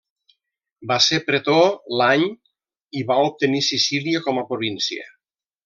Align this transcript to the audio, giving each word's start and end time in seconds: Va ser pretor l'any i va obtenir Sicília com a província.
Va 0.91 0.95
ser 1.07 1.19
pretor 1.27 1.69
l'any 2.01 2.25
i 3.01 3.05
va 3.13 3.21
obtenir 3.29 3.63
Sicília 3.69 4.23
com 4.29 4.43
a 4.43 4.47
província. 4.51 5.09